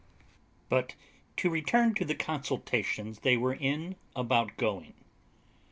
[0.67, 0.95] But
[1.37, 4.95] to return to the consultations they were in about going.